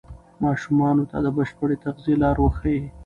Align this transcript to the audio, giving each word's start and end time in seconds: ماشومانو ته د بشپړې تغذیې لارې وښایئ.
ماشومانو 0.43 1.03
ته 1.09 1.17
د 1.25 1.27
بشپړې 1.37 1.75
تغذیې 1.83 2.15
لارې 2.23 2.41
وښایئ. 2.41 2.81